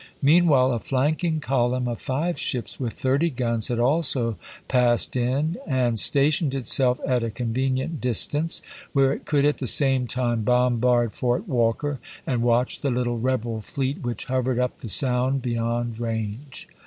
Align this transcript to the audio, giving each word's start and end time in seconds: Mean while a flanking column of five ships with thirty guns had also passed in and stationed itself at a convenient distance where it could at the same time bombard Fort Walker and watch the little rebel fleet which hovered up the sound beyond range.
Mean 0.23 0.47
while 0.47 0.71
a 0.71 0.79
flanking 0.79 1.39
column 1.39 1.87
of 1.87 2.01
five 2.01 2.39
ships 2.39 2.79
with 2.79 2.93
thirty 2.93 3.29
guns 3.29 3.67
had 3.67 3.77
also 3.77 4.35
passed 4.67 5.15
in 5.15 5.57
and 5.67 5.99
stationed 5.99 6.55
itself 6.55 6.99
at 7.05 7.21
a 7.21 7.29
convenient 7.29 8.01
distance 8.01 8.63
where 8.93 9.13
it 9.13 9.25
could 9.27 9.45
at 9.45 9.59
the 9.59 9.67
same 9.67 10.07
time 10.07 10.41
bombard 10.41 11.13
Fort 11.13 11.47
Walker 11.47 11.99
and 12.25 12.41
watch 12.41 12.79
the 12.79 12.89
little 12.89 13.19
rebel 13.19 13.61
fleet 13.61 13.99
which 14.01 14.25
hovered 14.25 14.57
up 14.57 14.79
the 14.79 14.89
sound 14.89 15.43
beyond 15.43 15.99
range. 15.99 16.67